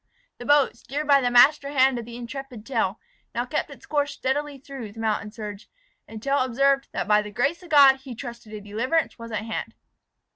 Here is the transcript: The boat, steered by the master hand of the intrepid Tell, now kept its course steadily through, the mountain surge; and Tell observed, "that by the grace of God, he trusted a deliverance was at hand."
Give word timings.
The 0.39 0.45
boat, 0.47 0.77
steered 0.77 1.05
by 1.05 1.21
the 1.21 1.29
master 1.29 1.69
hand 1.69 1.99
of 1.99 2.05
the 2.05 2.15
intrepid 2.17 2.65
Tell, 2.65 2.99
now 3.35 3.45
kept 3.45 3.69
its 3.69 3.85
course 3.85 4.11
steadily 4.11 4.57
through, 4.57 4.93
the 4.93 4.99
mountain 4.99 5.31
surge; 5.31 5.69
and 6.07 6.23
Tell 6.23 6.39
observed, 6.39 6.87
"that 6.91 7.07
by 7.07 7.21
the 7.21 7.29
grace 7.29 7.61
of 7.61 7.69
God, 7.69 7.97
he 7.97 8.15
trusted 8.15 8.51
a 8.51 8.61
deliverance 8.61 9.19
was 9.19 9.31
at 9.31 9.45
hand." 9.45 9.75